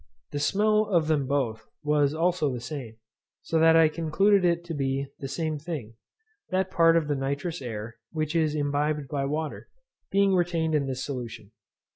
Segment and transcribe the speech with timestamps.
[0.31, 2.95] The smell of them both was also the same;
[3.43, 5.93] so that I concluded it to be the same thing,
[6.49, 9.69] that part of the nitrous air, which is imbibed by water,
[10.09, 11.51] being retained in this solution.